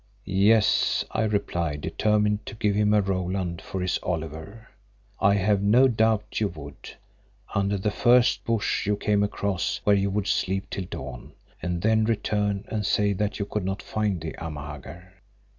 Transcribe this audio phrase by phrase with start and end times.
[0.25, 4.67] "Yes," I replied, determined to give him a Roland for his Oliver,
[5.19, 10.25] "I have no doubt you would—under the first bush you came across, where you would
[10.25, 15.03] sleep till dawn, and then return and say that you could not find the Amahagger."